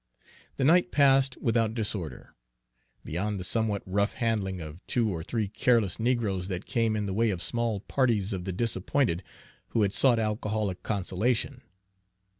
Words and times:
The 0.57 0.63
night 0.63 0.91
passed 0.91 1.37
without 1.37 1.75
disorder, 1.75 2.33
beyond 3.05 3.39
the 3.39 3.43
somewhat 3.43 3.83
rough 3.85 4.15
handling 4.15 4.59
of 4.59 4.83
two 4.87 5.11
or 5.11 5.23
three 5.23 5.47
careless 5.47 5.99
negroes 5.99 6.47
that 6.47 6.65
came 6.65 6.95
in 6.95 7.05
the 7.05 7.13
way 7.13 7.29
of 7.29 7.39
small 7.43 7.81
parties 7.81 8.33
of 8.33 8.45
the 8.45 8.51
disappointed 8.51 9.21
who 9.67 9.83
had 9.83 9.93
sought 9.93 10.17
alcoholic 10.17 10.81
consolation. 10.81 11.61